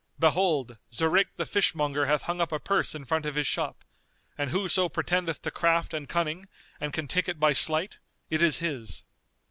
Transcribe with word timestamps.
Behold, 0.17 0.79
Zurayk 0.91 1.27
the 1.37 1.45
fishmonger 1.45 2.07
hath 2.07 2.23
hung 2.23 2.41
up 2.41 2.51
a 2.51 2.57
purse 2.59 2.95
in 2.95 3.05
front 3.05 3.27
of 3.27 3.35
his 3.35 3.45
shop, 3.45 3.85
and 4.35 4.49
whoso 4.49 4.89
pretendeth 4.89 5.43
to 5.43 5.51
craft 5.51 5.93
and 5.93 6.09
cunning, 6.09 6.47
and 6.79 6.91
can 6.91 7.07
take 7.07 7.29
it 7.29 7.39
by 7.39 7.53
sleight, 7.53 7.99
it 8.27 8.41
is 8.41 8.57
his. 8.57 9.03